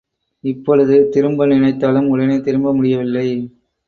இப்பொழுது 0.43 1.09
திரும்ப 1.09 1.45
நினைத்தாலும் 1.45 2.07
உடனே 2.07 2.37
திரும்ப 2.39 2.73
முடியவில்லை. 2.73 3.27